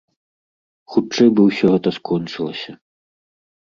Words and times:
Хутчэй 0.95 1.29
бы 1.35 1.41
ўсё 1.51 1.65
гэта 1.77 1.89
скончылася. 2.01 2.71